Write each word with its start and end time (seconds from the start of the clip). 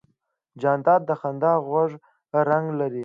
جانداد 0.61 1.01
د 1.09 1.11
خندا 1.21 1.53
خوږ 1.65 1.91
رنګ 2.49 2.65
لري. 2.79 2.99